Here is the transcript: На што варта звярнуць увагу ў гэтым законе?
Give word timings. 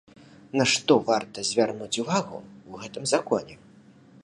На 0.59 0.65
што 0.71 0.95
варта 1.09 1.43
звярнуць 1.51 1.99
увагу 2.05 2.39
ў 2.71 2.73
гэтым 2.85 3.03
законе? 3.15 3.55